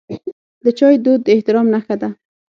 د 0.63 0.65
چای 0.79 0.95
دود 1.03 1.19
د 1.23 1.27
احترام 1.35 1.67
نښه 1.73 1.95
ده. 2.01 2.09